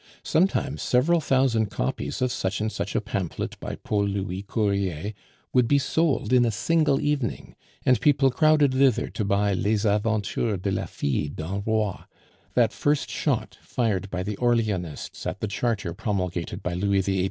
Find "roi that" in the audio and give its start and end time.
11.67-12.73